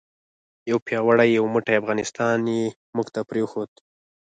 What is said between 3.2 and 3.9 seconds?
پرېښود.